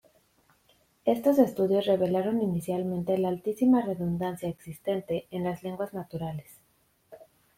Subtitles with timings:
[1.05, 6.59] Estos estudios revelaron inicialmente la altísima redundancia existente en las lenguas naturales.